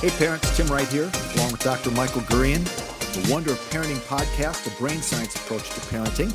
[0.00, 1.90] Hey parents, Tim Wright here, along with Dr.
[1.92, 2.62] Michael Gurian,
[3.14, 6.30] the Wonder of Parenting podcast, a brain science approach to parenting.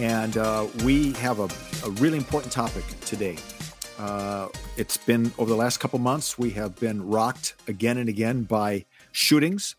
[0.00, 1.48] And uh, we have a,
[1.86, 3.36] a, really important topic today.
[4.00, 8.42] Uh, it's been over the last couple months, we have been rocked again and again
[8.42, 9.76] by shootings.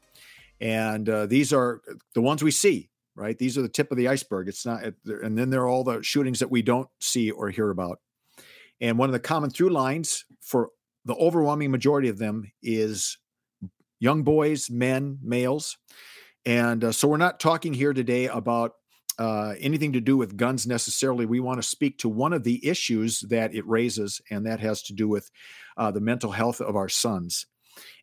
[0.62, 1.82] And uh, these are
[2.14, 3.38] the ones we see, right?
[3.38, 4.48] These are the tip of the iceberg.
[4.48, 7.70] It's not, and then there are all the shootings that we don't see or hear
[7.70, 8.00] about.
[8.80, 10.70] And one of the common through lines for
[11.06, 13.18] the overwhelming majority of them is
[14.00, 15.78] young boys, men, males.
[16.46, 18.74] And uh, so we're not talking here today about
[19.18, 21.26] uh, anything to do with guns necessarily.
[21.26, 24.82] We want to speak to one of the issues that it raises, and that has
[24.84, 25.30] to do with
[25.78, 27.46] uh, the mental health of our sons.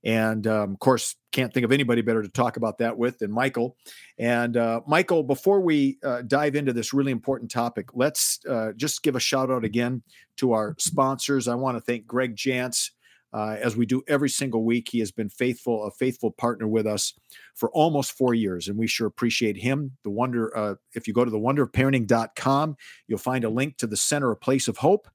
[0.04, 3.30] And um, of course, can't think of anybody better to talk about that with than
[3.30, 3.76] Michael.
[4.18, 9.02] And uh, Michael, before we uh, dive into this really important topic, let's uh, just
[9.02, 10.02] give a shout out again
[10.38, 11.48] to our sponsors.
[11.48, 12.90] I want to thank Greg Jantz.
[13.32, 16.86] Uh, as we do every single week, he has been faithful, a faithful partner with
[16.86, 17.14] us
[17.54, 19.96] for almost four years, and we sure appreciate him.
[20.02, 22.76] The wonder, uh, if you go to the wonderofparenting.com,
[23.06, 25.08] you'll find a link to the Center, a place of hope,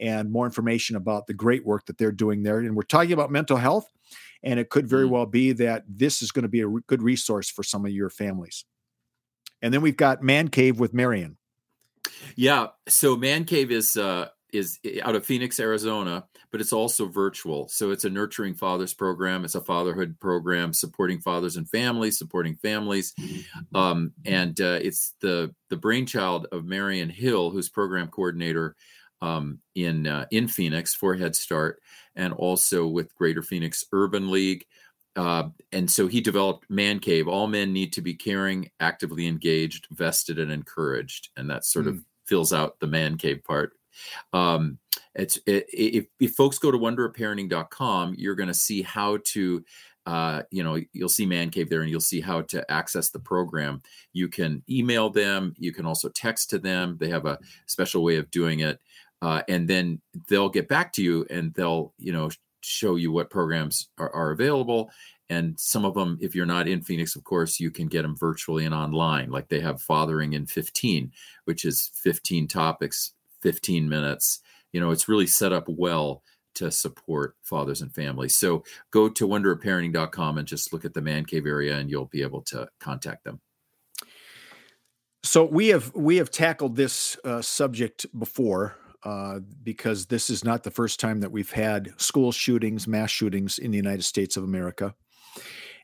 [0.00, 2.58] and more information about the great work that they're doing there.
[2.60, 3.86] And we're talking about mental health.
[4.42, 5.10] And it could very mm.
[5.10, 8.10] well be that this is going to be a good resource for some of your
[8.10, 8.64] families.
[9.62, 11.36] And then we've got Man Cave with Marion.
[12.36, 12.68] Yeah.
[12.88, 17.68] So Man Cave is uh, is out of Phoenix, Arizona, but it's also virtual.
[17.68, 19.44] So it's a nurturing fathers program.
[19.44, 23.14] It's a fatherhood program supporting fathers and families, supporting families,
[23.74, 28.74] um, and uh, it's the the brainchild of Marion Hill, who's program coordinator
[29.20, 31.80] um, in uh, in Phoenix for Head Start,
[32.16, 34.66] and also with Greater Phoenix Urban League.
[35.16, 37.26] Uh, and so he developed Man Cave.
[37.26, 41.30] All men need to be caring, actively engaged, vested, and encouraged.
[41.36, 41.88] And that sort mm.
[41.88, 42.02] of hmm.
[42.24, 43.72] fills out the Man Cave part.
[44.32, 44.78] Um,
[45.16, 49.64] it's it, if, if folks go to wonderofparenting.com, you're going to see how to
[50.08, 53.18] uh, you know, you'll see Man Cave there and you'll see how to access the
[53.18, 53.82] program.
[54.14, 56.96] You can email them, you can also text to them.
[56.98, 58.80] They have a special way of doing it
[59.22, 62.30] uh, and then they'll get back to you and they'll you know
[62.60, 64.90] show you what programs are, are, available.
[65.30, 68.16] And some of them if you're not in phoenix of course you can get them
[68.16, 69.30] virtually and online.
[69.30, 71.12] Like they have fathering in 15
[71.44, 73.12] which is 15 topics
[73.42, 74.40] 15 minutes.
[74.72, 76.22] You know it's really set up well
[76.54, 78.34] to support fathers and families.
[78.34, 82.22] So go to wonderofparenting.com and just look at the man cave area and you'll be
[82.22, 83.40] able to contact them.
[85.22, 90.62] So we have we have tackled this uh, subject before uh, because this is not
[90.62, 94.44] the first time that we've had school shootings, mass shootings in the United States of
[94.44, 94.94] America.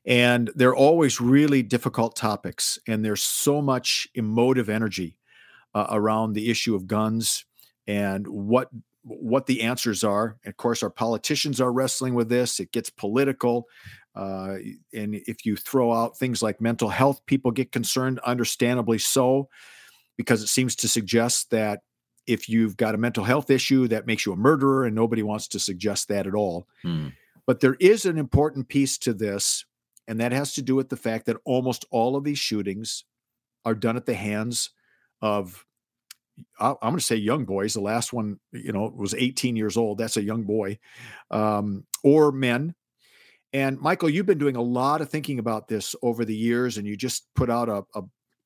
[0.05, 5.17] And they're always really difficult topics, and there's so much emotive energy
[5.75, 7.45] uh, around the issue of guns
[7.87, 8.69] and what
[9.03, 10.39] what the answers are.
[10.47, 12.59] Of course, our politicians are wrestling with this.
[12.59, 13.67] It gets political.
[14.15, 14.57] Uh,
[14.95, 19.49] and if you throw out things like mental health, people get concerned, understandably so,
[20.17, 21.81] because it seems to suggest that
[22.27, 25.49] if you've got a mental health issue that makes you a murderer and nobody wants
[25.49, 26.67] to suggest that at all.
[26.83, 27.09] Hmm.
[27.47, 29.65] but there is an important piece to this
[30.07, 33.05] and that has to do with the fact that almost all of these shootings
[33.65, 34.71] are done at the hands
[35.23, 35.65] of
[36.59, 37.75] i'm going to say young boys.
[37.75, 39.99] The last one you know was 18 years old.
[39.99, 40.79] That's a young boy
[41.31, 42.75] um, or men.
[43.53, 46.87] And michael you've been doing a lot of thinking about this over the years and
[46.87, 48.03] you just put out a, a,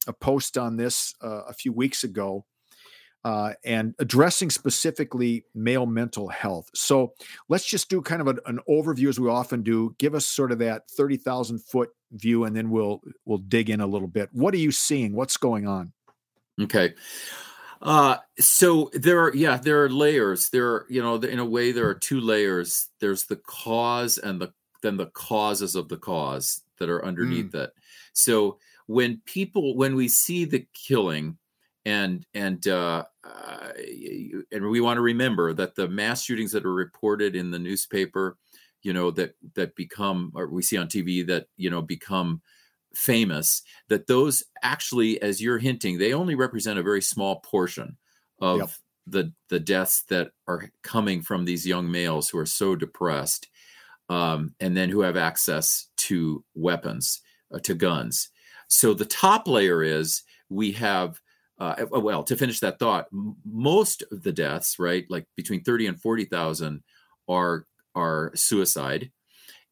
[0.07, 2.45] a post on this uh, a few weeks ago
[3.25, 6.71] uh, and addressing specifically male mental health.
[6.75, 7.15] So
[7.49, 9.95] let's just do kind of an, an overview as we often do.
[9.99, 13.81] Give us sort of that thirty thousand foot view, and then we'll we'll dig in
[13.81, 14.29] a little bit.
[14.33, 15.15] What are you seeing?
[15.15, 15.93] What's going on?
[16.61, 16.95] Okay.
[17.81, 20.49] Uh, so there are, yeah, there are layers.
[20.49, 22.89] There are, you know, in a way, there are two layers.
[22.99, 27.65] There's the cause and the then the causes of the cause that are underneath mm.
[27.65, 27.73] it.
[28.13, 31.37] So when people, when we see the killing,
[31.89, 33.69] and and uh, uh,
[34.53, 38.37] and we want to remember that the mass shootings that are reported in the newspaper
[38.83, 42.43] you know that that become or we see on tv that you know become
[42.95, 47.97] famous that those actually as you're hinting they only represent a very small portion
[48.41, 48.71] of yep.
[49.07, 53.49] the the deaths that are coming from these young males who are so depressed
[54.11, 57.23] um, and then who have access to weapons
[57.55, 58.29] uh, to guns
[58.69, 61.19] so the top layer is we have
[61.59, 63.07] uh, well to finish that thought
[63.45, 66.83] most of the deaths right like between 30 and 40,000
[67.29, 69.11] are are suicide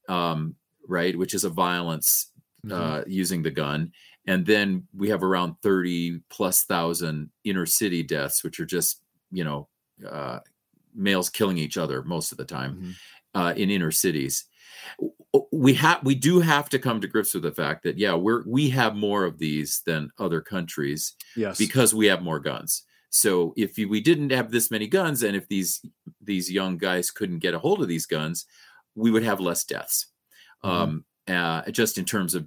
[0.08, 0.56] um,
[0.88, 2.30] right which is a violence
[2.64, 2.80] mm-hmm.
[2.80, 3.92] uh, using the gun
[4.26, 9.44] and then we have around 30 plus thousand inner city deaths which are just you
[9.44, 9.68] know
[10.08, 10.40] uh,
[10.94, 13.40] males killing each other most of the time mm-hmm.
[13.40, 14.46] uh, in inner cities
[15.52, 18.42] we have we do have to come to grips with the fact that yeah we're
[18.46, 21.58] we have more of these than other countries yes.
[21.58, 22.84] because we have more guns.
[23.10, 25.84] So if we didn't have this many guns and if these
[26.20, 28.46] these young guys couldn't get a hold of these guns
[28.94, 30.08] we would have less deaths
[30.64, 30.76] mm-hmm.
[30.76, 32.46] um, uh, just in terms of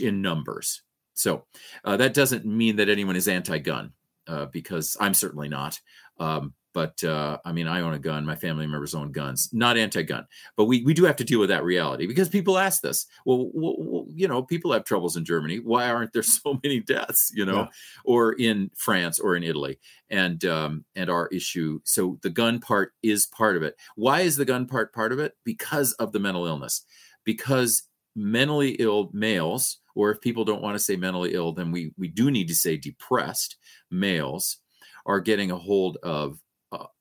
[0.00, 0.82] in numbers.
[1.14, 1.44] So
[1.84, 3.92] uh, that doesn't mean that anyone is anti-gun
[4.26, 5.80] uh, because i'm certainly not
[6.18, 8.26] um, but uh, I mean, I own a gun.
[8.26, 9.48] My family members own guns.
[9.52, 10.26] Not anti-gun,
[10.56, 13.06] but we we do have to deal with that reality because people ask this.
[13.24, 15.60] Well, well you know, people have troubles in Germany.
[15.60, 17.30] Why aren't there so many deaths?
[17.34, 17.66] You know, yeah.
[18.04, 19.78] or in France or in Italy,
[20.10, 21.80] and um, and our issue.
[21.84, 23.76] So the gun part is part of it.
[23.94, 25.34] Why is the gun part part of it?
[25.44, 26.84] Because of the mental illness.
[27.24, 27.84] Because
[28.16, 32.08] mentally ill males, or if people don't want to say mentally ill, then we we
[32.08, 33.56] do need to say depressed
[33.90, 34.58] males
[35.06, 36.38] are getting a hold of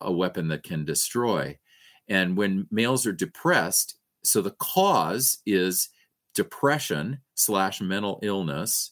[0.01, 1.57] a, weapon that can destroy.
[2.07, 5.89] And when males are depressed, so the cause is
[6.35, 8.91] depression slash mental illness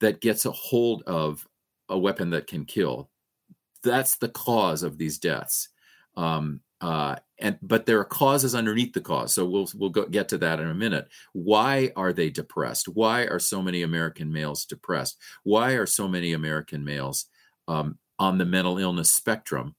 [0.00, 1.46] that gets a hold of
[1.88, 3.10] a weapon that can kill.
[3.82, 5.68] That's the cause of these deaths.
[6.16, 9.34] Um, uh, and but there are causes underneath the cause.
[9.34, 11.08] So we'll we'll go, get to that in a minute.
[11.32, 12.88] Why are they depressed?
[12.88, 15.18] Why are so many American males depressed?
[15.42, 17.26] Why are so many American males
[17.66, 19.74] um, on the mental illness spectrum?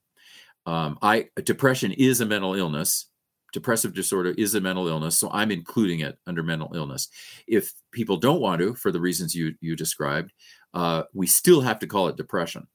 [0.66, 3.06] Um, I depression is a mental illness.
[3.52, 7.08] Depressive disorder is a mental illness, so I'm including it under mental illness.
[7.48, 10.34] If people don't want to, for the reasons you you described,
[10.74, 12.68] uh, we still have to call it depression.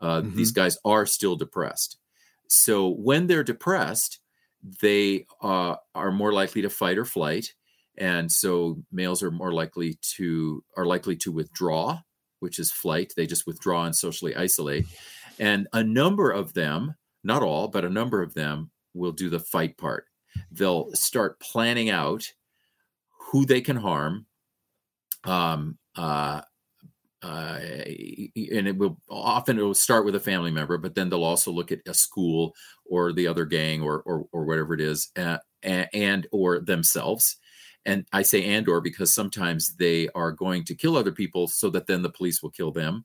[0.00, 0.36] Uh, mm-hmm.
[0.36, 1.98] These guys are still depressed.
[2.48, 4.20] So when they're depressed,
[4.80, 7.54] they uh, are more likely to fight or flight,
[7.98, 11.98] and so males are more likely to are likely to withdraw,
[12.38, 13.12] which is flight.
[13.16, 14.86] They just withdraw and socially isolate,
[15.40, 16.94] and a number of them
[17.24, 20.06] not all, but a number of them will do the fight part.
[20.50, 22.30] They'll start planning out
[23.30, 24.26] who they can harm.
[25.24, 26.42] Um, uh,
[27.22, 31.22] uh, and it will often it will start with a family member, but then they'll
[31.22, 32.52] also look at a school
[32.84, 37.36] or the other gang or or, or whatever it is, uh, and, and or themselves.
[37.84, 41.70] And I say and or because sometimes they are going to kill other people so
[41.70, 43.04] that then the police will kill them.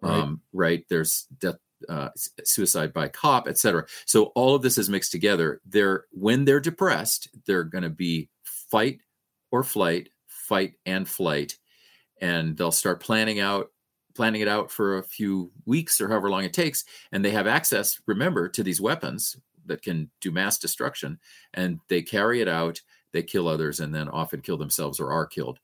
[0.00, 0.18] Right.
[0.18, 0.84] Um, right.
[0.88, 1.56] There's death
[1.88, 2.10] uh,
[2.44, 3.86] suicide by cop, etc.
[4.06, 5.60] So all of this is mixed together.
[5.66, 9.00] They're when they're depressed, they're going to be fight
[9.50, 11.56] or flight, fight and flight,
[12.20, 13.70] and they'll start planning out
[14.14, 17.46] planning it out for a few weeks or however long it takes, and they have
[17.46, 18.00] access.
[18.06, 19.36] Remember to these weapons
[19.66, 21.18] that can do mass destruction,
[21.54, 22.80] and they carry it out.
[23.12, 25.58] They kill others, and then often kill themselves or are killed.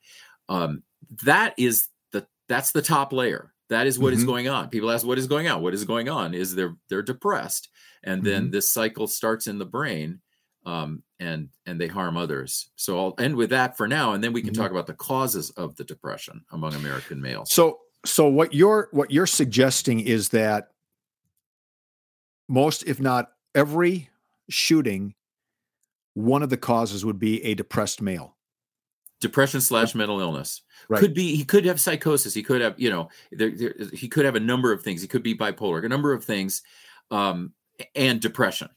[0.48, 0.82] Um,
[1.24, 4.18] that is the that's the top layer that is what mm-hmm.
[4.18, 4.68] is going on.
[4.68, 5.62] People ask, "What is going on?
[5.62, 7.68] What is going on?" Is they're they're depressed,
[8.02, 8.50] and then mm-hmm.
[8.52, 10.20] this cycle starts in the brain,
[10.64, 12.70] um, and and they harm others.
[12.76, 14.62] So I'll end with that for now, and then we can mm-hmm.
[14.62, 17.52] talk about the causes of the depression among American males.
[17.52, 20.68] So so what you're what you're suggesting is that
[22.48, 24.10] most, if not every,
[24.48, 25.14] shooting,
[26.14, 28.35] one of the causes would be a depressed male
[29.20, 30.62] depression slash mental illness.
[30.88, 31.00] Right.
[31.00, 32.34] could be he could have psychosis.
[32.34, 35.02] He could have you know there, there, he could have a number of things.
[35.02, 36.62] He could be bipolar a number of things
[37.10, 37.52] um
[37.94, 38.68] and depression.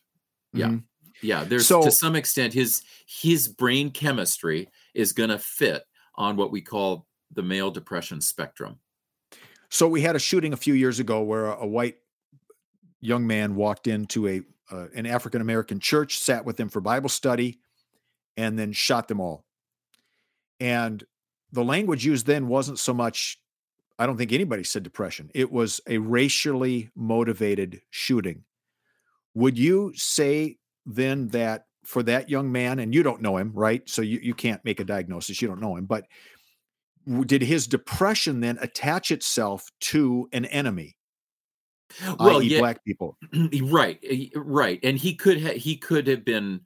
[0.53, 0.67] Yeah.
[0.67, 0.77] Mm-hmm.
[1.21, 5.83] yeah there's so, to some extent his his brain chemistry is going to fit
[6.15, 8.79] on what we call the male depression spectrum.
[9.69, 11.97] So we had a shooting a few years ago where a, a white
[13.01, 14.41] young man walked into a
[14.71, 17.59] uh, an african american church sat with them for bible study
[18.37, 19.45] and then shot them all
[20.59, 21.03] and
[21.51, 23.39] the language used then wasn't so much,
[23.97, 25.31] I don't think anybody said depression.
[25.33, 28.43] It was a racially motivated shooting.
[29.33, 33.87] Would you say then that for that young man, and you don't know him, right?
[33.89, 36.05] So you, you can't make a diagnosis, you don't know him, but
[37.25, 40.97] did his depression then attach itself to an enemy?
[42.19, 43.17] Well, yeah, black people.
[43.63, 43.99] Right,
[44.35, 46.61] right, and he could ha- he could have been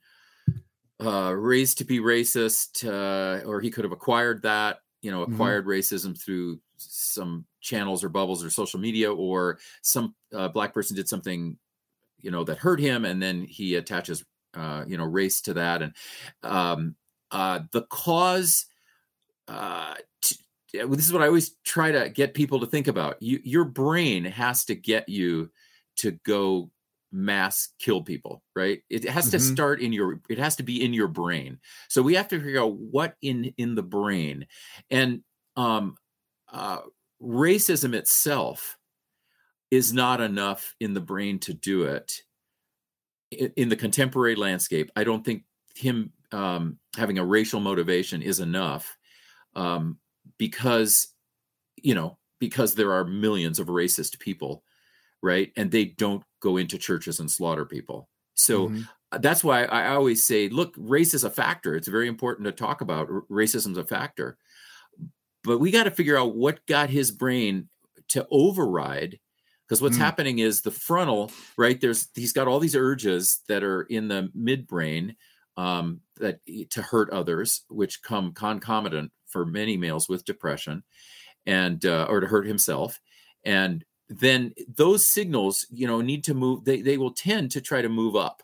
[1.00, 5.34] uh, raised to be racist, uh, or he could have acquired that, you know, Mm-hmm.
[5.34, 10.96] acquired racism through some channels or bubbles or social media, or some uh, black person
[10.96, 11.58] did something,
[12.20, 14.24] you know, that hurt him, and then he attaches,
[14.54, 15.94] uh, you know, race to that, and
[16.42, 16.96] um,
[17.30, 18.66] uh, the cause.
[19.46, 20.38] Uh, t-
[20.72, 23.22] this is what I always try to get people to think about.
[23.22, 25.50] You, your brain has to get you
[25.96, 26.70] to go
[27.14, 28.82] mass kill people right?
[28.90, 29.52] It has to Mhm.
[29.52, 31.60] start in your it has to be in your brain.
[31.88, 34.46] So we have to figure out what in in the brain.
[34.90, 35.22] And
[35.56, 35.96] um
[36.52, 36.80] uh
[37.22, 38.76] racism itself
[39.70, 42.22] is not enough in the brain to do it.
[43.30, 45.44] In, in the contemporary landscape i don't think
[45.74, 48.96] him um having a racial motivation is enough
[49.56, 49.98] um
[50.38, 51.08] because
[51.76, 54.62] you know because there are millions of racist people
[55.24, 58.88] right and they don't go into churches and slaughter people so Mhm.
[59.12, 61.76] uh, that's why I always say, look, race is a factor.
[61.76, 63.08] It's very important to talk about.
[63.08, 64.36] R- Racism's a factor,
[65.44, 67.68] but we got to figure out what got his brain
[68.08, 69.20] to override.
[69.68, 70.00] Because what's Mm.
[70.00, 71.80] happening is the frontal, right?
[71.80, 75.14] There's he's got all these urges that are in the midbrain
[75.56, 76.40] um, that
[76.70, 80.82] to hurt others, which come concomitant for many males with depression,
[81.46, 83.00] and uh, or to hurt himself,
[83.44, 86.64] and then those signals, you know, need to move.
[86.64, 88.42] They they will tend to try to move up.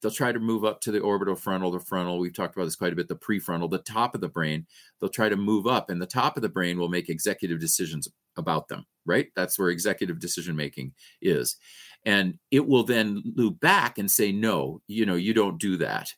[0.00, 2.18] They'll try to move up to the orbital frontal, the frontal.
[2.18, 3.06] We've talked about this quite a bit.
[3.06, 4.66] The prefrontal, the top of the brain.
[5.00, 8.08] They'll try to move up, and the top of the brain will make executive decisions
[8.36, 8.84] about them.
[9.06, 9.28] Right?
[9.36, 11.56] That's where executive decision making is,
[12.04, 16.12] and it will then loop back and say, "No, you know, you don't do that."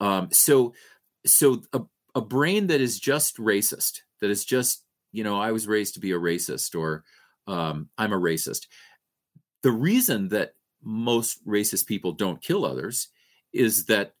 [0.00, 0.72] Um, so,
[1.26, 1.82] so a,
[2.14, 6.00] a brain that is just racist, that is just, you know, I was raised to
[6.00, 7.04] be a racist, or
[7.50, 8.66] um, I'm a racist.
[9.62, 13.08] The reason that most racist people don't kill others
[13.52, 14.14] is that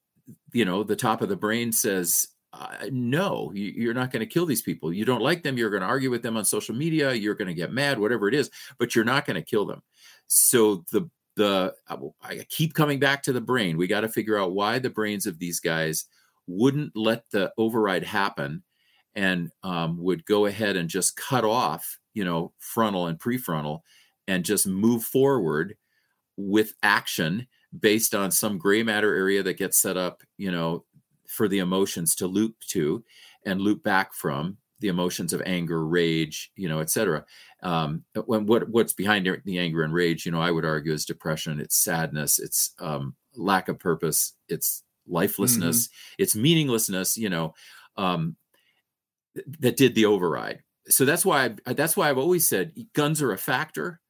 [0.52, 4.26] you know the top of the brain says uh, no you, you're not going to
[4.26, 4.92] kill these people.
[4.92, 7.48] You don't like them you're going to argue with them on social media you're going
[7.48, 9.82] to get mad whatever it is but you're not going to kill them.
[10.26, 13.78] So the the I I keep coming back to the brain.
[13.78, 16.04] We got to figure out why the brains of these guys
[16.46, 18.62] wouldn't let the override happen
[19.14, 23.80] and um, would go ahead and just cut off you know frontal and prefrontal
[24.28, 25.76] and just move forward
[26.36, 27.46] with action
[27.78, 30.84] based on some gray matter area that gets set up, you know,
[31.26, 33.04] for the emotions to loop to
[33.46, 37.24] and loop back from the emotions of anger, rage, you know, et cetera.
[37.62, 41.04] Um, when what what's behind the anger and rage, you know, I would argue is
[41.04, 45.88] depression, it's sadness, it's um, lack of purpose, it's lifelessness,
[46.18, 47.54] it's meaninglessness, you know,
[47.96, 48.36] um,
[49.34, 50.62] th- that did the override.
[50.90, 54.00] So that's why I, that's why I've always said guns are a factor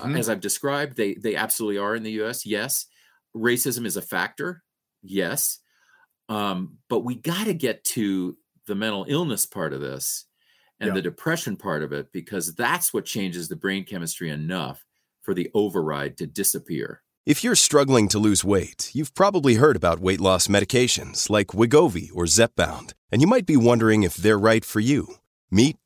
[0.00, 0.18] uh, Mhm.
[0.18, 2.44] as I've described, they they absolutely are in the U.S.
[2.44, 2.86] Yes,
[3.36, 4.64] racism is a factor.
[5.02, 5.60] Yes,
[6.28, 10.24] um, but we got to get to the mental illness part of this
[10.80, 10.94] and Yeah.
[10.94, 14.84] the depression part of it because that's what changes the brain chemistry enough
[15.22, 17.02] for the override to disappear.
[17.24, 22.10] If you're struggling to lose weight, you've probably heard about weight loss medications like Wegovy
[22.14, 25.14] or Zepbound, and you might be wondering if they're right for you.
[25.50, 25.76] Meet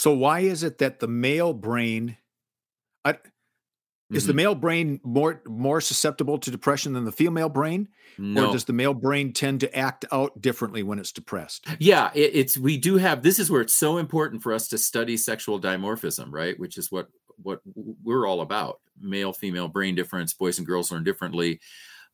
[0.00, 2.16] So why is it that the male brain
[3.04, 3.18] I,
[4.10, 4.36] is the Mhm.
[4.36, 8.48] male brain more more susceptible to depression than the female brain, No.
[8.48, 11.66] or does the male brain tend to act out differently when it's depressed?
[11.80, 14.78] yeah it, it's we do have this is where it's so important for us to
[14.78, 17.08] study sexual dimorphism right which is what
[17.42, 17.60] what
[18.02, 21.60] we're all about male female brain difference boys and girls learn differently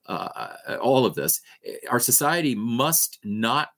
[0.07, 1.41] uh, all of this
[1.89, 3.69] our society must not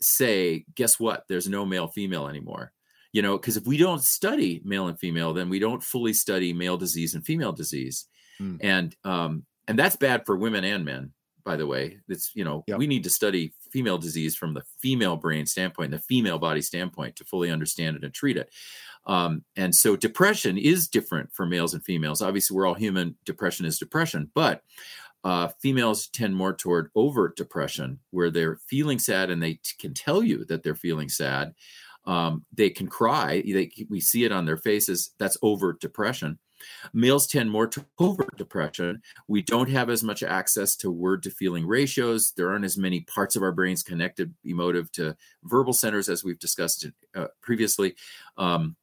[0.00, 2.72] say guess what there's no male female anymore
[3.12, 6.52] you know because if we don't study male and female then we don't fully study
[6.52, 8.06] male disease and female disease
[8.38, 8.56] Hmm.
[8.60, 11.12] and um and that's bad for women and men
[11.44, 12.78] by the way it's you know Yep.
[12.78, 17.16] we need to study female disease from the female brain standpoint the female body standpoint
[17.16, 18.48] to fully understand it and treat it
[19.06, 22.20] Um, and so depression is different for males and females.
[22.22, 23.16] Obviously, we're all human.
[23.24, 24.62] Depression is depression, but
[25.24, 29.94] uh, females tend more toward overt depression, where they're feeling sad and they t- can
[29.94, 31.54] tell you that they're feeling sad.
[32.10, 33.40] Um, they can cry.
[33.40, 35.12] They, we see it on their faces.
[35.20, 36.40] That's overt depression.
[36.92, 39.00] Males tend more to covert depression.
[39.28, 42.32] We don't have as much access to word to feeling ratios.
[42.32, 46.40] There aren't as many parts of our brains connected emotive to verbal centers as we've
[46.40, 47.94] discussed uh, previously.
[48.36, 48.74] Um,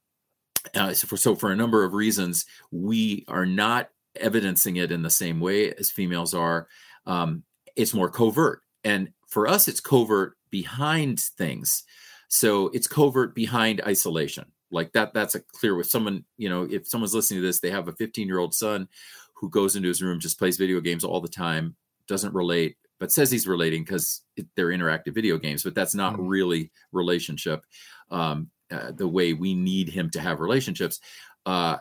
[0.74, 5.02] uh, so, for, so, for a number of reasons, we are not evidencing it in
[5.02, 6.70] the same way as females are.
[7.06, 7.44] Um,
[7.76, 8.62] it's more covert.
[8.86, 11.84] And for us, it's covert behind things.
[12.28, 14.52] So it's covert behind isolation.
[14.70, 17.72] Like that that's a clear with someone you know if someone's listening to this they
[17.72, 18.90] have a 15 year old son
[19.34, 21.74] who goes into his room just plays video games all the time
[22.06, 24.24] doesn't relate but says he's relating because
[24.58, 26.28] they're interactive video games but that's not mm-hmm.
[26.28, 27.64] really relationship
[28.12, 31.00] um, uh, the way we need him to have relationships.
[31.46, 31.78] Uh,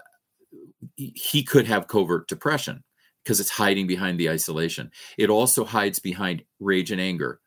[0.94, 2.84] he could have covert depression
[3.24, 4.90] because it's hiding behind the isolation.
[5.18, 7.40] It also hides behind rage and anger.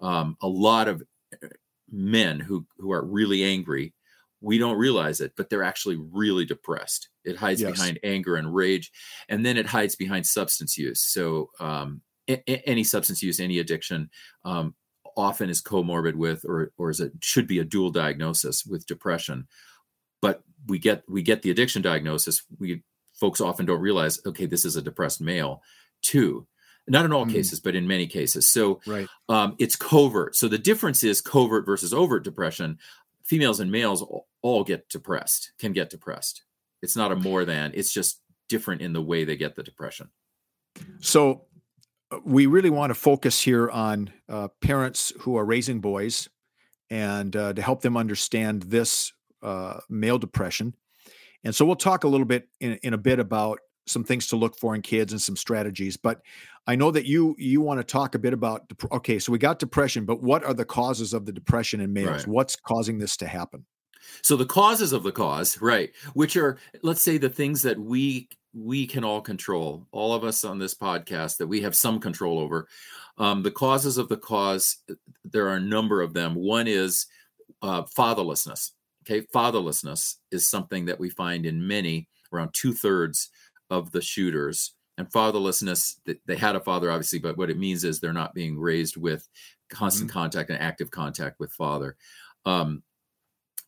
[0.00, 1.02] Um, a lot of
[1.90, 3.92] men who who are really angry
[4.40, 7.08] we don't realize it, but they're actually really depressed.
[7.24, 7.72] It hides yes.
[7.72, 8.92] behind anger and rage,
[9.28, 11.00] and then it hides behind substance use.
[11.00, 14.10] So, um, a- any substance use, any addiction,
[14.44, 14.74] um,
[15.16, 19.46] often is comorbid with, or or is it should be a dual diagnosis with depression.
[20.20, 22.42] But we get we get the addiction diagnosis.
[22.58, 22.82] We
[23.14, 25.62] folks often don't realize, okay, this is a depressed male,
[26.02, 26.46] too.
[26.88, 27.32] Not in all mm.
[27.32, 28.46] cases, but in many cases.
[28.46, 29.08] So right.
[29.28, 30.36] um, it's covert.
[30.36, 32.78] So the difference is covert versus overt depression
[33.26, 34.04] females and males
[34.42, 36.44] all get depressed, can get depressed.
[36.80, 40.10] It's not a more than, it's just different in the way they get the depression.
[41.00, 41.46] So
[42.12, 46.28] uh, we really want to focus here on uh, parents who are raising boys
[46.88, 49.12] and uh, to help them understand this
[49.42, 50.74] uh, male depression.
[51.42, 54.36] And so we'll talk a little bit in, in a bit about some things to
[54.36, 55.96] look for in kids and some strategies.
[55.96, 56.20] But
[56.66, 59.58] I know that you you want to talk a bit about okay, so we got
[59.58, 62.08] depression, but what are the causes of the depression in males?
[62.08, 62.28] Right.
[62.28, 63.64] What's causing this to happen?
[64.22, 68.28] So the causes of the cause, right, which are let's say the things that we
[68.52, 72.38] we can all control, all of us on this podcast that we have some control
[72.38, 72.66] over.
[73.18, 74.78] Um, the causes of the cause,
[75.24, 76.34] there are a number of them.
[76.34, 77.06] One is
[77.62, 78.72] uh, fatherlessness.
[79.04, 83.30] Okay, fatherlessness is something that we find in many, around two thirds
[83.70, 88.00] of the shooters and fatherlessness they had a father obviously but what it means is
[88.00, 89.28] they're not being raised with
[89.68, 90.18] constant mm-hmm.
[90.18, 91.96] contact and active contact with father
[92.44, 92.82] um,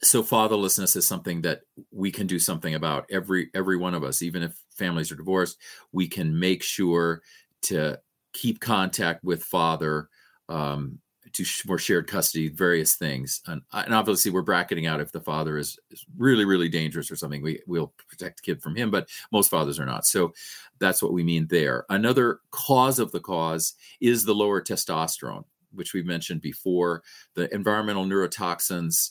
[0.03, 4.23] so fatherlessness is something that we can do something about every every one of us
[4.23, 5.59] even if families are divorced
[5.93, 7.21] we can make sure
[7.63, 7.99] to
[8.33, 10.09] keep contact with father
[10.49, 10.99] um,
[11.45, 15.21] to more shared custody, various things, and, uh, and obviously we're bracketing out if the
[15.21, 17.43] father is, is really really dangerous or something.
[17.43, 20.07] We will protect the kid from him, but most fathers are not.
[20.07, 20.33] So
[20.79, 21.85] that's what we mean there.
[21.89, 27.03] Another cause of the cause is the lower testosterone, which we mentioned before.
[27.35, 29.11] The environmental neurotoxins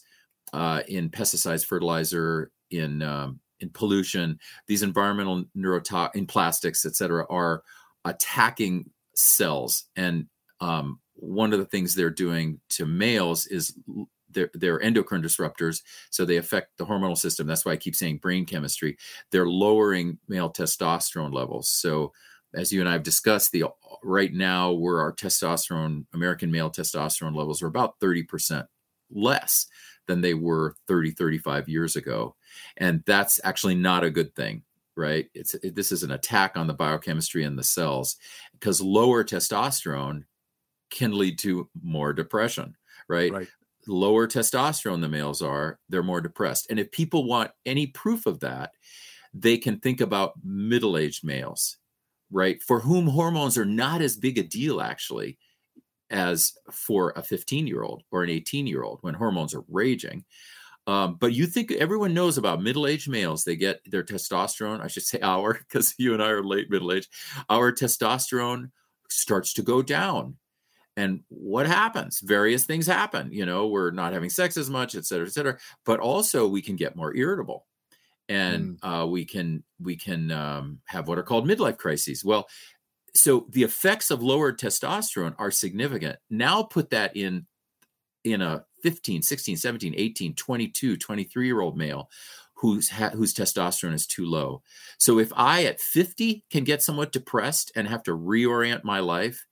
[0.53, 7.25] uh, in pesticides, fertilizer, in um, in pollution, these environmental neurotox in plastics, et cetera,
[7.29, 7.63] are
[8.05, 10.27] attacking cells and
[10.61, 13.77] um, one of the things they're doing to males is
[14.29, 17.47] they're, they're, endocrine disruptors, so they affect the hormonal system.
[17.47, 18.97] That's why I keep saying brain chemistry.
[19.31, 21.69] They're lowering male testosterone levels.
[21.69, 22.13] So,
[22.53, 23.65] as you and I have discussed, the
[24.03, 28.65] right now where our testosterone, American male testosterone levels are about 30%
[29.11, 29.67] less
[30.07, 32.35] than they were 30, 35 years ago.
[32.77, 34.63] And that's actually not a good thing
[34.97, 35.29] right?
[35.33, 38.17] It's it, this is an attack on the biochemistry in the cells
[38.53, 40.23] because lower testosterone
[40.89, 42.75] can lead to more depression,
[43.07, 43.31] right?
[43.31, 43.47] Right.
[43.87, 46.67] Lower testosterone the males are, they're more depressed.
[46.69, 48.71] And if people want any proof of that,
[49.33, 51.77] they can think about middle aged males,
[52.31, 52.61] right?
[52.61, 55.37] For whom hormones are not as big a deal, actually,
[56.09, 60.25] as for a 15 year old or an 18 year old when hormones are raging.
[60.85, 64.87] Um, but you think everyone knows about middle aged males, they get their testosterone, I
[64.87, 67.09] should say our, because you and I are late middle age,
[67.49, 68.71] our testosterone
[69.09, 70.37] starts to go down
[70.97, 72.19] and what happens?
[72.19, 75.57] Various things happen you know we're not having sex as much et cetera et cetera
[75.85, 77.65] but also we can get more irritable.
[78.29, 79.03] And mm.
[79.03, 82.25] uh, we can we can um, have what are called midlife crises.
[82.25, 82.47] Well
[83.15, 86.17] so the effects of lowered testosterone are significant.
[86.29, 87.45] Now put that in
[88.23, 92.09] in a 15 16 17 18 22 23 year old male
[92.55, 94.61] whose ha- whose testosterone is too low.
[94.97, 99.45] So if i at 50 can get somewhat depressed and have to reorient my life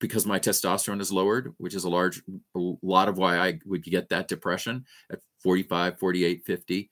[0.00, 2.22] because my testosterone is lowered, which is a large
[2.56, 6.90] a lot of why I would get that depression at 45, 48, 50.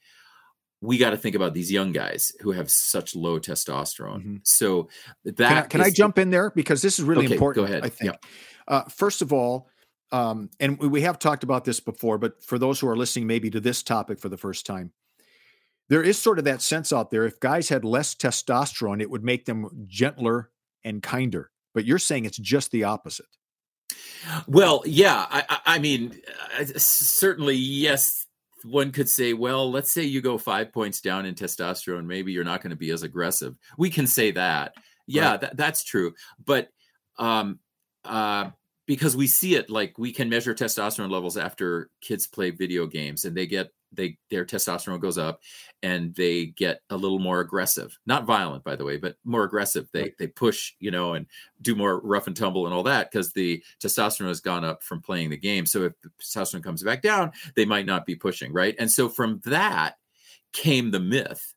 [0.80, 4.18] we got to think about these young guys who have such low testosterone.
[4.18, 4.36] Mm-hmm.
[4.44, 4.88] So
[5.24, 7.66] that can, I, can is, I, jump in there because this is really okay, important.
[7.66, 7.84] Go ahead.
[7.84, 8.12] I think.
[8.12, 8.28] Yeah.
[8.68, 9.68] Uh, first of all,
[10.12, 13.50] um, and we have talked about this before, but for those who are listening, maybe
[13.50, 14.92] to this topic for the first time,
[15.88, 17.24] there is sort of that sense out there.
[17.24, 20.50] If guys had less testosterone, it would make them gentler
[20.84, 21.50] and kinder.
[21.74, 23.26] But you're saying it's just the opposite.
[24.46, 25.26] Well, yeah.
[25.30, 26.20] I, I mean,
[26.76, 28.26] certainly, yes.
[28.64, 32.42] One could say, well, let's say you go five points down in testosterone, maybe you're
[32.42, 33.56] not going to be as aggressive.
[33.78, 34.74] We can say that.
[35.06, 35.40] Yeah, right.
[35.42, 36.14] that, that's true.
[36.44, 36.68] But
[37.18, 37.60] um,
[38.04, 38.50] uh,
[38.86, 43.24] because we see it like we can measure testosterone levels after kids play video games
[43.24, 45.40] and they get they their testosterone goes up
[45.82, 47.98] and they get a little more aggressive.
[48.06, 49.88] Not violent by the way but more aggressive.
[49.92, 51.26] They they push you know and
[51.62, 55.00] do more rough and tumble and all that because the testosterone has gone up from
[55.00, 55.66] playing the game.
[55.66, 58.74] So if the testosterone comes back down they might not be pushing right?
[58.78, 59.96] And so from that
[60.52, 61.54] came the myth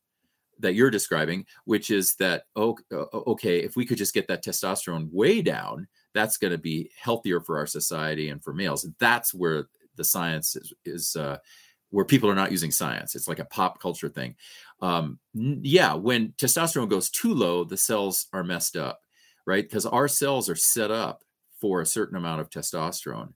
[0.59, 2.77] that you're describing which is that oh
[3.25, 7.39] okay if we could just get that testosterone way down that's going to be healthier
[7.39, 8.87] for our society and for males.
[8.99, 9.65] That's where
[9.95, 11.37] the science is, is uh,
[11.91, 13.15] where people are not using science.
[13.15, 14.35] It's like a pop culture thing.
[14.81, 19.01] Um, yeah, when testosterone goes too low, the cells are messed up,
[19.45, 19.63] right?
[19.63, 21.23] Because our cells are set up
[21.59, 23.33] for a certain amount of testosterone.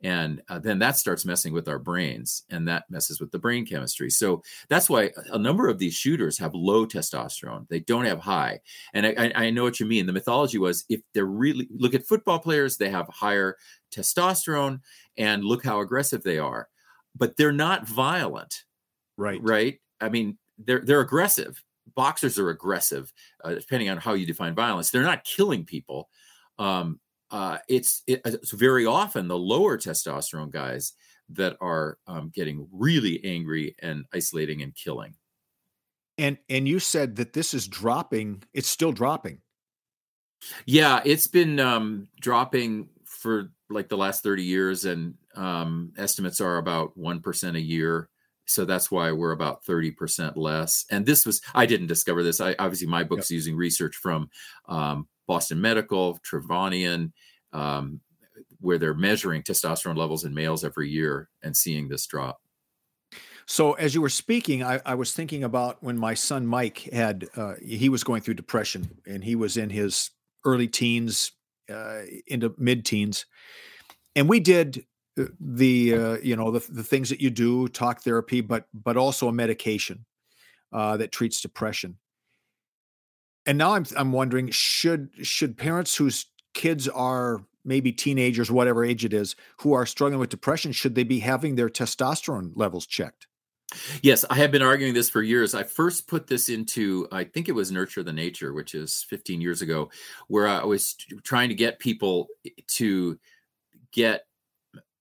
[0.00, 3.66] And uh, then that starts messing with our brains, and that messes with the brain
[3.66, 4.10] chemistry.
[4.10, 7.68] So that's why a number of these shooters have low testosterone.
[7.68, 8.60] They don't have high.
[8.94, 10.06] And I, I know what you mean.
[10.06, 13.56] The mythology was if they're really look at football players, they have higher
[13.92, 14.80] testosterone,
[15.16, 16.68] and look how aggressive they are
[17.16, 18.64] but they're not violent.
[19.16, 19.40] Right.
[19.42, 19.80] Right.
[20.00, 21.62] I mean, they're they're aggressive.
[21.94, 24.90] Boxers are aggressive, uh, depending on how you define violence.
[24.90, 26.08] They're not killing people.
[26.58, 30.92] Um, uh, it's it, uh, it's very often the lower testosterone guys
[31.30, 35.14] that are um, getting really angry and isolating and killing.
[36.16, 38.42] And and you said that this is dropping.
[38.52, 39.40] It's still dropping.
[40.66, 46.58] Yeah, it's been um, dropping for like the last 30 years and um, estimates are
[46.58, 48.08] about 1% a year.
[48.46, 50.84] So that's why we're about 30% less.
[50.90, 52.40] And this was i didn't discover this.
[52.40, 53.36] I obviously my book's yep.
[53.36, 54.28] using research from
[54.68, 57.12] um, boston medical trevanian
[57.52, 58.00] um,
[58.60, 62.40] where they're measuring testosterone levels in males every year and seeing this drop.
[63.46, 67.28] So as you were speaking i, I was thinking about when my son mike had
[67.36, 70.10] uh, he was going through depression and he was in his
[70.44, 71.32] early teens
[71.70, 73.26] uh, into mid teens
[74.16, 74.84] and we did
[75.40, 79.28] the uh, you know the, the things that you do talk therapy but but also
[79.28, 80.04] a medication
[80.72, 81.96] uh, that treats depression.
[83.46, 89.04] And now i'm i'm wondering should should parents whose kids are maybe teenagers whatever age
[89.04, 93.26] it is who are struggling with depression should they be having their testosterone levels checked?
[94.02, 95.54] Yes, I have been arguing this for years.
[95.54, 99.42] I first put this into, I think it was Nurture the Nature, which is 15
[99.42, 99.90] years ago,
[100.28, 102.28] where I was trying to get people
[102.68, 103.18] to
[103.92, 104.24] get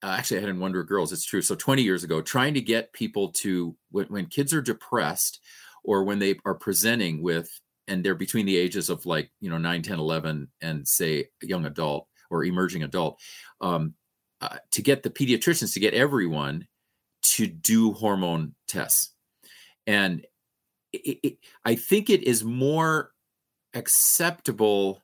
[0.03, 1.11] uh, actually I had in Wonder Girls.
[1.11, 1.41] It's true.
[1.41, 5.39] So 20 years ago, trying to get people to when, when kids are depressed
[5.83, 7.49] or when they are presenting with
[7.87, 11.65] and they're between the ages of like you know 9 10 11 and say young
[11.65, 13.19] adult or emerging adult
[13.61, 13.93] um,
[14.41, 16.67] uh, to get the pediatricians to get everyone
[17.23, 19.13] to do hormone tests
[19.87, 20.25] and
[20.93, 23.11] it, it, i think it is more
[23.73, 25.03] acceptable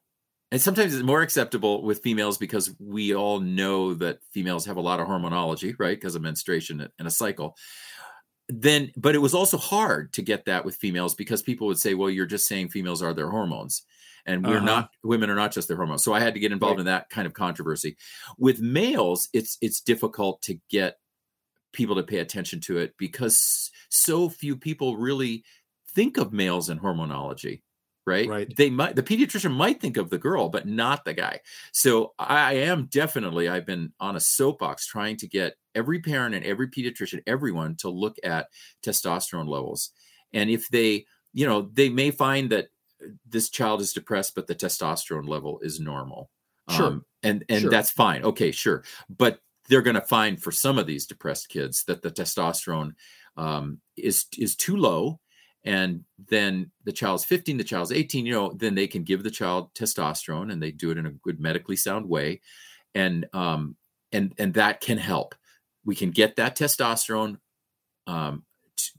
[0.54, 4.82] and sometimes it's more acceptable with females because we all know that females have a
[4.82, 6.00] lot of hormonology right?
[6.00, 7.58] Because of menstruation and a cycle.
[8.48, 11.96] Then but it was also hard to get that with females because people would say
[11.96, 13.82] well you're just saying females are their hormones.
[14.28, 14.66] And we're uh-huh.
[14.66, 16.04] not women are not just their hormones.
[16.04, 16.82] So i had to get involved right.
[16.82, 17.98] in that kind of controversy.
[18.38, 20.98] With males it's it's difficult to get
[21.72, 25.44] people to pay attention to it because so few people really
[25.96, 27.64] think of males in hormonology
[28.06, 28.28] right?
[28.28, 28.56] Right.
[28.56, 31.40] They might the pediatrician might think of the girl, but not the guy.
[31.72, 36.46] So I am definitely I've been on a soapbox trying to get every parent and
[36.46, 38.48] every pediatrician, everyone to look at
[38.86, 39.92] testosterone levels.
[40.34, 42.70] And if they, you know, they may find that
[43.28, 46.30] this child is depressed, but the testosterone level is normal.
[46.70, 46.88] Sure.
[46.88, 47.70] Um, and and sure.
[47.70, 48.24] that's fine.
[48.24, 48.84] Okay, sure.
[49.10, 49.40] But
[49.70, 52.94] they're going to find for some of these depressed kids that the testosterone
[53.38, 55.20] um, is is too low
[55.66, 59.32] and then the child's 15 the child's 18 you know then they can give the
[59.32, 62.42] child testosterone and they do it in a good medically sound way
[62.96, 63.76] and um
[64.12, 65.36] and and that can help
[65.86, 67.38] we can get that testosterone
[68.08, 68.44] um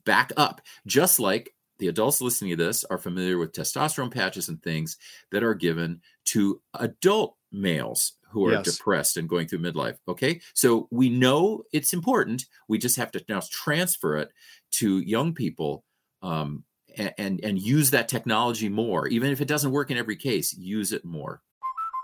[0.04, 4.62] back up just like the adults listening to this are familiar with testosterone patches and
[4.62, 4.96] things
[5.32, 8.64] that are given to adult males who are yes.
[8.64, 9.96] depressed and going through midlife.
[10.08, 10.40] Okay.
[10.54, 12.46] So we know it's important.
[12.68, 14.30] We just have to now transfer it
[14.72, 15.84] to young people
[16.24, 16.64] um,
[16.96, 19.06] and and use that technology more.
[19.08, 21.42] Even if it doesn't work in every case use it more.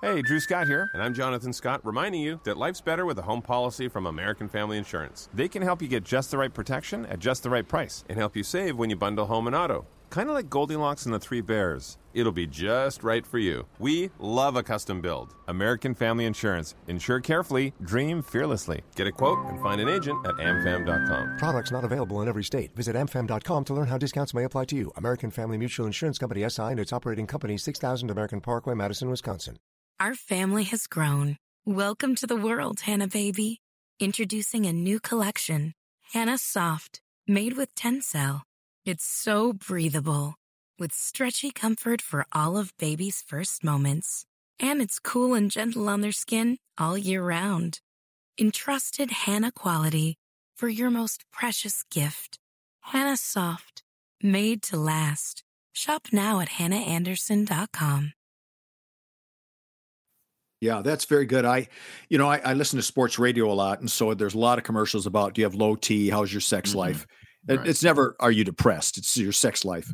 [0.03, 3.23] Hey drew scott here and i'm jonathan scott reminding you that life's better with a
[3.23, 5.29] home policy from american family insurance.
[5.35, 8.19] They can help you get just the right protection at just the right price and
[8.19, 11.19] help you save when you bundle home and auto kind of like goldilocks and the
[11.19, 11.97] three bears.
[12.13, 13.67] It'll be just right for you.
[13.79, 15.35] We love a custom build.
[15.49, 16.75] American family insurance.
[16.89, 18.83] Insure carefully dream fearlessly.
[18.97, 22.75] Get a quote and find an agent at amfam.com products not available in every state.
[22.75, 24.93] Visit amfam.com to learn how discounts may apply to you.
[24.97, 29.57] American family mutual insurance company si and its operating company 6000 american parkway madison wisconsin.
[29.99, 31.37] Our family has grown.
[31.65, 33.61] Welcome to the world hanna baby.
[33.99, 35.75] Introducing a new collection
[36.13, 38.43] hanna soft made with tencel
[38.91, 40.35] it's so breathable,
[40.77, 44.27] with stretchy comfort for all of baby's first moments.
[44.59, 47.79] And it's cool and gentle on their skin all year round.
[48.37, 50.17] Entrusted Hanna quality
[50.57, 52.41] for your most precious gift.
[52.81, 53.85] Hanna Soft,
[54.21, 55.45] made to last.
[55.73, 58.13] Shop now at hannaandersson.com.
[60.61, 61.45] Yeah, that's very good.
[61.45, 61.69] I,
[62.09, 64.59] you know, I, I, listen to sports radio a lot, and so there's a lot
[64.59, 66.11] of commercials about do you have low T?
[66.11, 66.81] How's your sex mm-hmm.
[66.81, 67.07] life?
[67.47, 67.67] Right.
[67.67, 68.99] It's never are you depressed?
[68.99, 69.93] It's your sex life.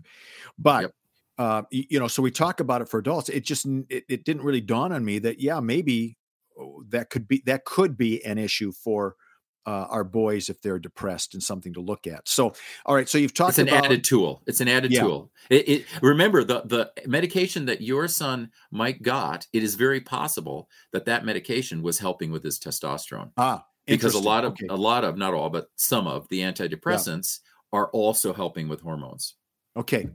[0.59, 0.91] But yep.
[1.39, 3.29] uh, you know, so we talk about it for adults.
[3.29, 6.17] It just it, it didn't really dawn on me that yeah, maybe
[6.59, 9.17] oh, that could be that could be an issue for
[9.67, 12.29] uh, our boys if they're depressed and something to look at.
[12.29, 12.55] So,
[12.85, 13.09] all right.
[13.09, 13.51] So you've talked.
[13.51, 14.43] It's an about, added tool.
[14.47, 15.01] It's an added yeah.
[15.03, 15.33] tool.
[15.51, 19.47] It, it, remember the the medication that your son Mike got.
[19.53, 23.33] It is very possible that that medication was helping with his testosterone.
[23.37, 24.67] Ah, because a lot of okay.
[24.69, 27.41] a lot of not all but some of the antidepressants
[27.73, 27.79] yeah.
[27.79, 29.35] are also helping with hormones
[29.77, 30.09] okay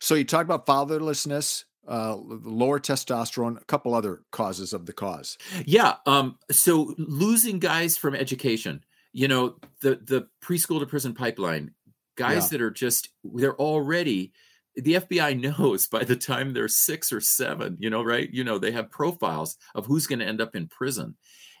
[0.00, 5.36] so you talk about fatherlessness uh, lower testosterone a couple other causes of the cause
[5.64, 11.72] yeah um so losing guys from education you know the the preschool to prison pipeline
[12.16, 12.48] guys yeah.
[12.50, 14.32] that are just they're already
[14.76, 18.28] the FBI knows by the time they're six or seven, you know, right?
[18.32, 21.16] You know, they have profiles of who's going to end up in prison.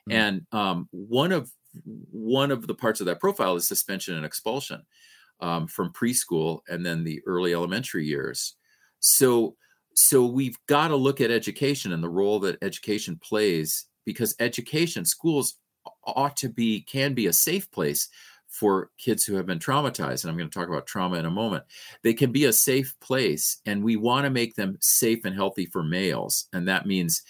[0.08, 0.12] Mm-hmm.
[0.12, 1.50] And um, one of
[2.10, 4.82] one of the parts of that profile is suspension and expulsion
[5.40, 8.56] um, from preschool and then the early elementary years.
[9.00, 9.56] So
[9.94, 15.04] so we've got to look at education and the role that education plays because education
[15.04, 15.58] schools
[16.04, 18.08] ought to be can be a safe place
[18.48, 21.30] for kids who have been traumatized and i'm going to talk about trauma in a
[21.30, 21.64] moment
[22.02, 25.66] they can be a safe place and we want to make them safe and healthy
[25.66, 27.22] for males and that means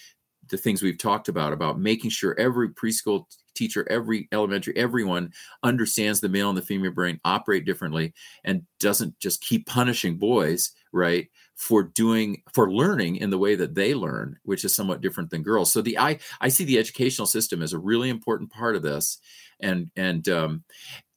[0.53, 6.21] the things we've talked about about making sure every preschool teacher every elementary everyone understands
[6.21, 8.13] the male and the female brain operate differently
[8.45, 13.75] and doesn't just keep punishing boys right for doing for learning in the way that
[13.75, 15.73] they learn which is somewhat different than girls.
[15.73, 19.19] So the i i see the educational system as a really important part of this
[19.61, 20.65] and and um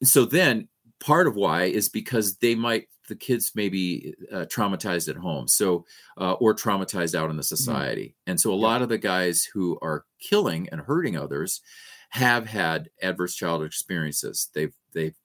[0.03, 0.67] so then
[1.05, 5.47] part of why is because they might the kids may be uh, traumatized at home
[5.47, 5.85] so
[6.19, 7.55] uh, or traumatized out in the mm-hmm.
[7.55, 8.31] society mm-hmm.
[8.31, 8.61] and so a yeah.
[8.61, 11.61] lot of the guys who are killing and hurting others
[12.09, 15.15] have had adverse childhood experiences they've they've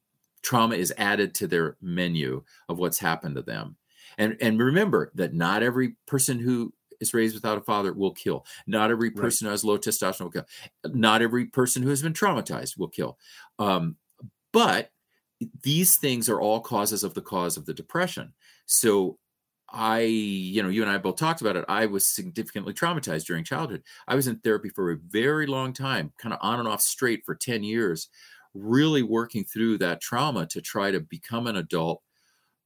[0.43, 3.77] trauma is added to their menu of what's happened to them
[4.19, 8.45] and and remember that not every person who is raised without a father will kill.
[8.67, 9.49] Not every person right.
[9.49, 10.47] who has low testosterone will kill.
[10.85, 13.17] Not every person who has been traumatized will kill.
[13.59, 13.97] Um,
[14.53, 14.91] but
[15.63, 18.33] these things are all causes of the cause of the depression.
[18.67, 19.19] So
[19.73, 21.65] I, you know, you and I both talked about it.
[21.69, 23.83] I was significantly traumatized during childhood.
[24.09, 27.23] I was in therapy for a very long time, kind of on and off straight
[27.25, 28.09] for 10 years,
[28.53, 32.03] really working through that trauma to try to become an adult.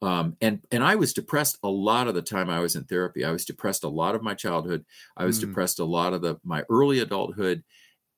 [0.01, 3.25] Um, and and I was depressed a lot of the time I was in therapy.
[3.25, 4.85] I was depressed a lot of my childhood.
[5.17, 5.43] I was mm.
[5.49, 7.65] depressed a lot of the my early adulthood,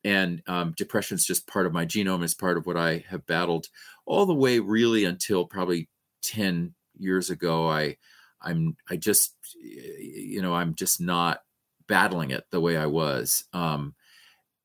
[0.07, 3.27] and um, depression is just part of my genome is part of what i have
[3.27, 3.69] battled
[4.07, 5.89] all the way really until probably
[6.23, 7.97] 10 years ago i
[8.41, 11.41] i'm i just you know i'm just not
[11.89, 13.95] battling it the way i was um,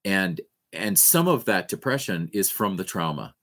[0.06, 0.40] and
[0.74, 3.34] and some of that depression is from the trauma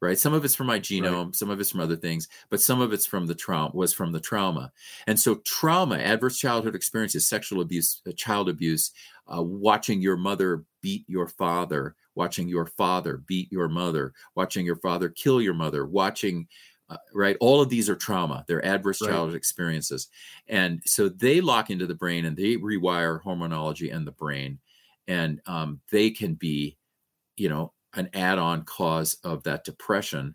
[0.00, 0.18] right?
[0.18, 1.36] Some of it's from my genome right.
[1.36, 4.12] some of it's from other things but some of it's from the trauma was from
[4.12, 4.72] the trauma.
[5.06, 8.92] And so trauma adverse childhood experiences sexual abuse uh, child abuse
[9.26, 14.76] uh, watching your mother beat your father watching your father beat your mother watching your
[14.76, 16.46] father kill your mother watching
[16.90, 17.36] uh, right?
[17.40, 18.46] All of these are trauma.
[18.48, 19.10] They're adverse right.
[19.10, 20.08] childhood experiences.
[20.48, 24.58] And so they lock into the brain and they rewire hormonology and the brain.
[25.06, 26.78] And um, they can be
[27.38, 30.34] you know an add-on cause of that depression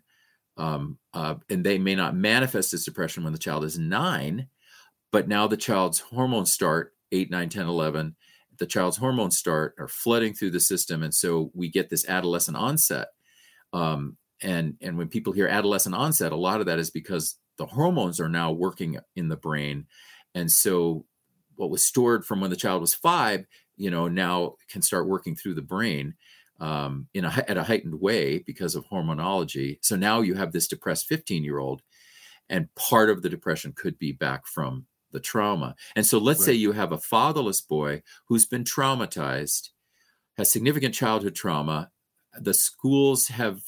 [0.56, 4.48] um, uh, and they may not manifest as depression when the child is nine
[5.12, 8.16] but now the child's hormones start 8 9 10 11
[8.58, 12.56] the child's hormones start are flooding through the system and so we get this adolescent
[12.56, 13.08] onset
[13.72, 17.66] um, and and when people hear adolescent onset a lot of that is because the
[17.66, 19.86] hormones are now working in the brain
[20.34, 21.04] and so
[21.56, 25.34] what was stored from when the child was five you know now can start working
[25.34, 26.14] through the brain
[26.60, 29.78] um, in a at a heightened way because of hormonology.
[29.82, 31.82] So now you have this depressed 15 year old
[32.48, 35.74] and part of the depression could be back from the trauma.
[35.96, 36.46] And so let's right.
[36.46, 39.70] say you have a fatherless boy who's been traumatized
[40.36, 41.90] has significant childhood trauma.
[42.38, 43.60] The schools have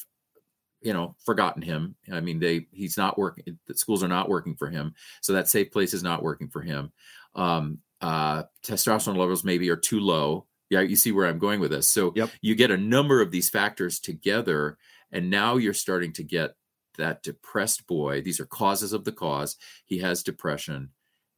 [0.81, 1.95] you know forgotten him.
[2.11, 4.93] I mean they he's not working the schools are not working for him.
[5.21, 6.91] So that safe place is not working for him.
[7.35, 10.45] Um uh testosterone levels maybe are too low.
[10.69, 11.89] Yeah you see where i'm going with this.
[11.89, 12.29] So yep.
[12.41, 14.77] you get a number of these factors together
[15.11, 16.55] and now you're starting to get
[16.97, 18.21] that depressed boy.
[18.21, 19.55] These are causes of the cause.
[19.85, 20.89] He has depression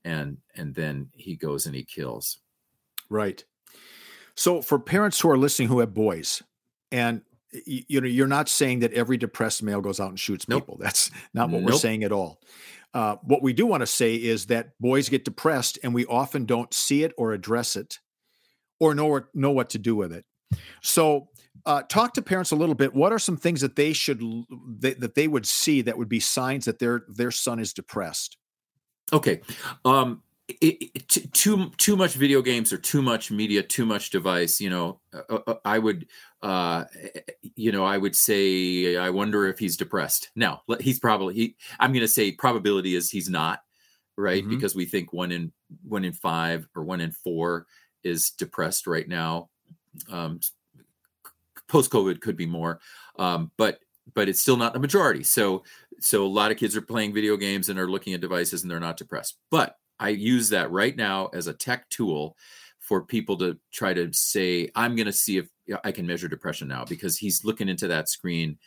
[0.03, 2.39] and and then he goes and he kills.
[3.09, 3.43] Right.
[4.35, 6.41] So for parents who are listening who have boys
[6.91, 7.21] and
[7.65, 10.63] you know you're not saying that every depressed male goes out and shoots nope.
[10.63, 10.77] people.
[10.79, 11.71] That's not what nope.
[11.71, 12.39] we're saying at all
[12.93, 16.45] uh, what we do want to say is that boys get depressed and we often
[16.45, 17.99] don't see it or address it
[18.79, 20.25] or know, know what to do with it.
[20.81, 21.29] So
[21.65, 22.93] uh, talk to parents a little bit.
[22.93, 24.21] What are some things that they should
[24.79, 28.37] that they would see that would be signs that their their son is depressed?
[29.11, 29.41] Okay
[29.85, 30.21] um
[30.61, 34.59] it, it, too too much video games or too much media, too much device.
[34.59, 36.07] You know, uh, uh, I would,
[36.41, 36.85] uh,
[37.55, 40.29] you know, I would say I wonder if he's depressed.
[40.35, 41.55] Now he's probably he.
[41.79, 43.61] I'm going to say probability is he's not
[44.17, 44.53] right mm-hmm.
[44.53, 45.51] because we think one in
[45.83, 47.67] one in five or one in four
[48.03, 49.49] is depressed right now.
[50.11, 50.39] Um,
[51.67, 52.79] Post COVID could be more,
[53.19, 53.79] um, but
[54.15, 55.23] but it's still not the majority.
[55.23, 55.63] So
[55.99, 58.71] so a lot of kids are playing video games and are looking at devices and
[58.71, 59.37] they're not depressed.
[59.51, 62.37] But I use that right now as a tech tool
[62.79, 65.47] for people to try to say, I'm going to see if
[65.83, 68.57] I can measure depression now because he's looking into that screen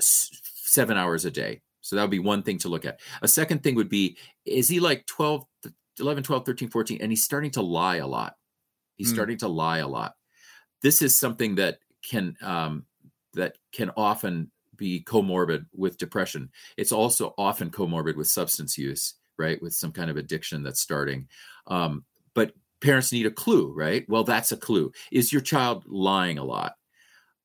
[0.00, 1.62] seven hours a day.
[1.80, 3.00] So that would be one thing to look at.
[3.22, 5.44] A second thing would be, is he like 12,
[5.98, 8.36] 11, 12, 13, 14, and he's starting to lie a lot.
[8.96, 9.14] He's mm.
[9.14, 10.14] starting to lie a lot.
[10.82, 11.78] This is something that
[12.08, 12.86] can, um,
[13.34, 16.50] that can often be comorbid with depression.
[16.76, 21.28] It's also often comorbid with substance use right with some kind of addiction that's starting.
[21.66, 24.04] Um, but parents need a clue right?
[24.08, 24.92] Well that's a clue.
[25.10, 26.74] Is your child lying a lot?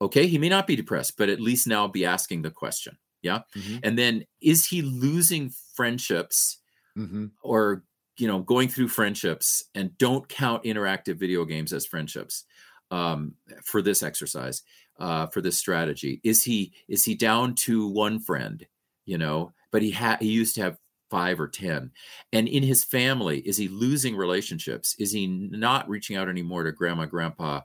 [0.02, 3.41] Okay he may not be depressed but at least now be asking the question yeah?
[3.56, 3.78] Mm-hmm.
[3.84, 6.60] and then is he losing friendships
[6.97, 7.28] mm-hmm.
[7.41, 7.84] or
[8.17, 12.45] you know going through friendships and don't count interactive video games as friendships
[12.89, 14.63] um, for this exercise
[15.00, 16.21] uh, for this strategy?
[16.23, 18.65] Is he is he down to one friend
[19.08, 19.54] you know?
[19.71, 20.78] But he had he used to have
[21.10, 21.91] five or 10?
[22.34, 24.96] And in his family, is he losing relationships?
[25.00, 27.62] Is he not reaching out anymore to grandma, grandpa,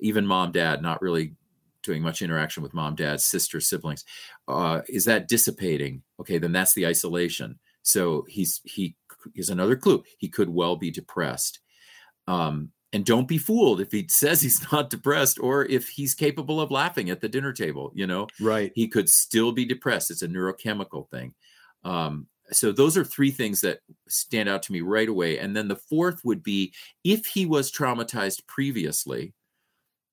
[0.00, 1.34] even mom, dad, not really
[1.82, 4.04] doing much interaction with mom, dad, sister, siblings?
[4.46, 6.02] Uh, is that dissipating?
[6.20, 7.58] Okay, then that's the isolation.
[7.82, 8.96] So he's he
[9.34, 10.02] is another clue.
[10.18, 11.60] He could well be depressed.
[12.26, 16.60] Um, and don't be fooled if he says he's not depressed or if he's capable
[16.60, 20.22] of laughing at the dinner table you know right he could still be depressed it's
[20.22, 21.34] a neurochemical thing
[21.84, 25.38] um, so those are three things that stand out to me right away.
[25.38, 26.72] And then the fourth would be
[27.04, 29.34] if he was traumatized previously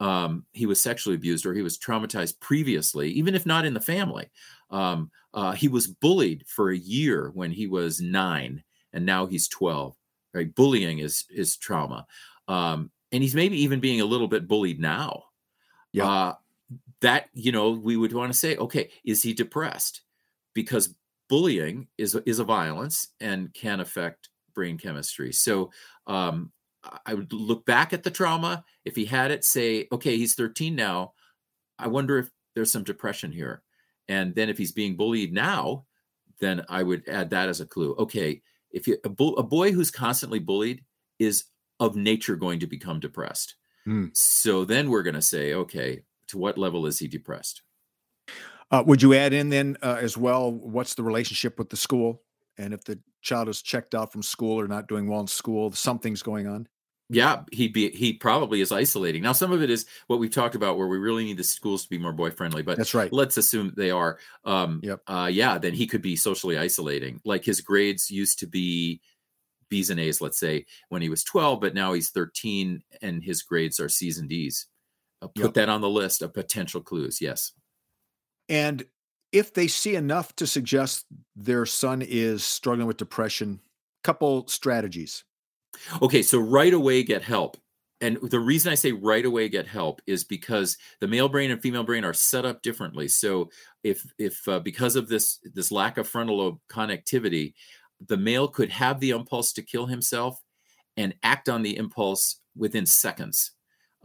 [0.02, 3.80] um, he was sexually abused or he was traumatized previously even if not in the
[3.80, 4.30] family
[4.70, 9.48] um, uh, he was bullied for a year when he was nine and now he's
[9.48, 9.96] 12
[10.36, 10.54] right?
[10.54, 12.06] Bullying is is trauma.
[12.48, 15.24] Um, and he's maybe even being a little bit bullied now.
[15.94, 16.08] Yeah.
[16.08, 16.34] Uh,
[17.02, 20.02] that you know we would want to say okay is he depressed?
[20.54, 20.94] Because
[21.30, 25.32] bullying is is a violence and can affect brain chemistry.
[25.32, 25.72] So
[26.08, 26.52] um,
[27.06, 28.64] I would look back at the trauma.
[28.86, 31.14] If he had it, say, okay, he's 13 now.
[31.78, 33.64] I wonder if there's some depression here.
[34.08, 35.86] And then if he's being bullied now,
[36.40, 37.96] then I would add that as a clue.
[37.98, 40.84] Okay, if you a, bu- a boy who's constantly bullied
[41.20, 41.46] is
[41.80, 43.56] of nature going to become depressed.
[43.88, 44.12] Mm.
[44.14, 47.62] So then we're going to say, okay, to what level is he depressed?
[48.76, 50.52] Uh, would you add in then uh, as well?
[50.52, 52.24] What's the relationship with the school?
[52.58, 55.72] And if the child is checked out from school or not doing well in school,
[55.72, 56.68] something's going on.
[57.10, 59.22] Yeah, he'd be he probably is isolating.
[59.22, 61.84] Now, some of it is what we've talked about, where we really need the schools
[61.84, 62.64] to be more boy friendly.
[62.64, 63.14] But that's right.
[63.14, 64.18] Let's assume they are.
[64.44, 65.00] Um, yep.
[65.08, 67.22] Uh, yeah, then he could be socially isolating.
[67.24, 69.00] Like his grades used to be
[69.70, 73.44] B's and A's, let's say, when he was 12, but now he's 13 and his
[73.44, 74.66] grades are C's and D's.
[75.22, 75.54] I'll put yep.
[75.54, 77.22] that on the list of potential clues.
[77.22, 77.54] Yes.
[78.50, 78.86] And
[79.32, 83.60] if they see enough to suggest their son is struggling with depression,
[84.04, 85.24] couple strategies.
[86.02, 87.58] Okay, so right away get help.
[88.02, 91.62] and the reason I say right away get help is because the male brain and
[91.62, 93.08] female brain are set up differently.
[93.08, 93.50] So
[93.84, 97.54] if if uh, because of this this lack of frontal lobe connectivity,
[98.08, 100.40] the male could have the impulse to kill himself
[100.98, 103.55] and act on the impulse within seconds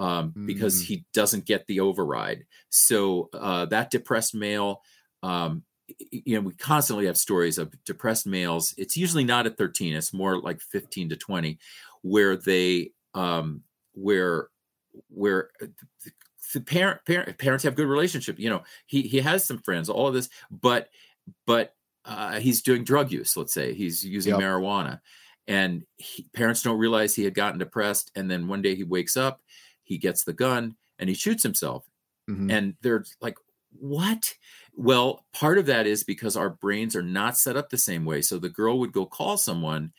[0.00, 0.46] um, mm.
[0.46, 2.46] because he doesn't get the override.
[2.70, 4.82] So uh, that depressed male.
[5.22, 5.62] Um,
[6.10, 8.74] you know, we constantly have stories of depressed males.
[8.78, 11.58] It's usually not at 13; it's more like 15 to 20,
[12.02, 14.48] where they um, where
[15.08, 15.66] where uh,
[16.54, 20.08] the parent, parent parents have good relationship you know he he has some friends all
[20.08, 20.88] of this but
[21.46, 21.74] but
[22.04, 24.40] uh, he's doing drug use let's say he's using yep.
[24.40, 24.98] marijuana
[25.46, 29.16] and he, parents don't realize he had gotten depressed and then one day he wakes
[29.16, 29.40] up
[29.90, 31.84] he gets the gun and he shoots himself
[32.30, 32.48] mm-hmm.
[32.48, 33.36] and they're like
[33.72, 34.34] what
[34.74, 38.22] well part of that is because our brains are not set up the same way
[38.22, 39.92] so the girl would go call someone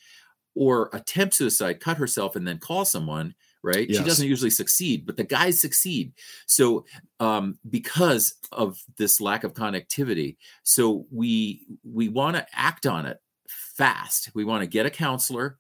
[0.56, 3.88] or attempt suicide cut herself and then call someone right?
[3.88, 4.00] Yes.
[4.00, 6.14] She doesn't usually succeed, but the guys succeed.
[6.48, 6.86] So
[7.20, 13.22] um, because of this lack of connectivity, so we we want to act on it
[13.48, 14.32] fast.
[14.34, 15.60] We want to get a counselor.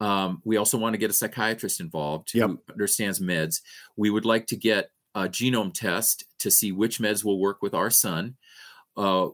[0.00, 2.48] Um, we also want to get a psychiatrist involved yep.
[2.48, 3.60] who understands meds.
[3.96, 7.74] We would like to get a genome test to see which meds will work with
[7.74, 8.36] our son.
[8.96, 9.28] Uh,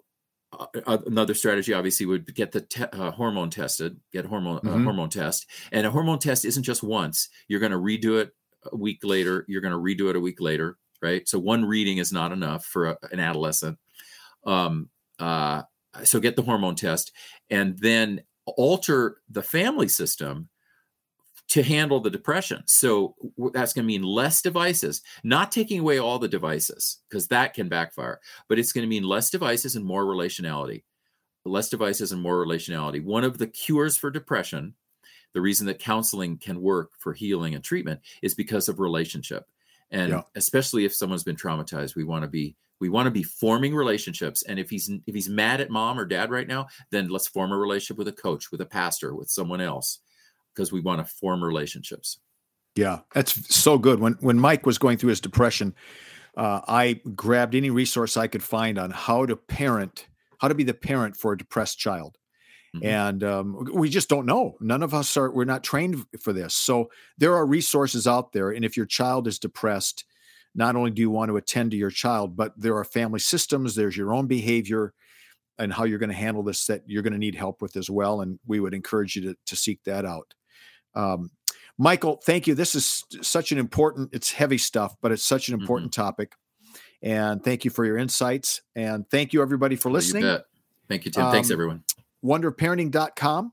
[0.52, 4.60] uh, uh, another strategy obviously would get the te- uh, hormone tested get hormone uh,
[4.60, 4.84] mm-hmm.
[4.84, 8.30] hormone test and a hormone test isn't just once you're going to redo it
[8.70, 11.98] a week later you're going to redo it a week later right so one reading
[11.98, 13.76] is not enough for a, an adolescent
[14.46, 14.88] um,
[15.18, 15.62] uh,
[16.04, 17.10] so get the hormone test
[17.50, 20.48] and then alter the family system
[21.48, 22.62] to handle the depression.
[22.66, 23.14] So
[23.52, 27.68] that's going to mean less devices, not taking away all the devices because that can
[27.68, 30.82] backfire, but it's going to mean less devices and more relationality.
[31.44, 33.04] Less devices and more relationality.
[33.04, 34.74] One of the cures for depression,
[35.32, 39.44] the reason that counseling can work for healing and treatment is because of relationship.
[39.92, 40.22] And yeah.
[40.34, 44.42] especially if someone's been traumatized, we want to be we want to be forming relationships
[44.42, 47.52] and if he's if he's mad at mom or dad right now then let's form
[47.52, 50.00] a relationship with a coach with a pastor with someone else
[50.56, 52.18] because we want to form relationships.
[52.74, 54.00] Yeah, that's so good.
[54.00, 55.74] When when Mike was going through his depression,
[56.36, 60.08] uh, I grabbed any resource I could find on how to parent,
[60.40, 62.18] how to be the parent for a depressed child.
[62.74, 62.86] Mm-hmm.
[62.86, 64.56] And um, we just don't know.
[64.60, 65.30] None of us are.
[65.30, 66.54] We're not trained for this.
[66.54, 68.50] So there are resources out there.
[68.50, 70.04] And if your child is depressed,
[70.54, 73.74] not only do you want to attend to your child, but there are family systems.
[73.74, 74.92] There's your own behavior
[75.58, 77.88] and how you're going to handle this that you're going to need help with as
[77.88, 78.20] well.
[78.20, 80.34] And we would encourage you to to seek that out.
[80.96, 81.30] Um,
[81.78, 82.54] Michael, thank you.
[82.54, 85.62] This is such an important, it's heavy stuff, but it's such an mm-hmm.
[85.62, 86.02] important mm-hmm.
[86.02, 86.32] topic.
[87.02, 88.62] And thank you for your insights.
[88.74, 90.24] And thank you, everybody, for listening.
[90.24, 90.38] You
[90.88, 91.26] thank you, Tim.
[91.26, 91.84] Um, Thanks, everyone.
[92.24, 93.52] Wonderparenting.com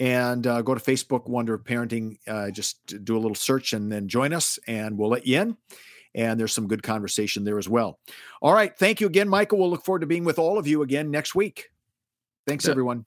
[0.00, 2.18] and uh, go to Facebook, Wonder Parenting.
[2.26, 5.56] Uh, just do a little search and then join us, and we'll let you in.
[6.14, 7.98] And there's some good conversation there as well.
[8.42, 8.76] All right.
[8.76, 9.58] Thank you again, Michael.
[9.58, 11.70] We'll look forward to being with all of you again next week.
[12.46, 13.06] Thanks, everyone.